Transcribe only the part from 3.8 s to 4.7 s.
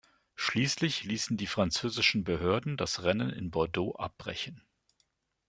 abbrechen.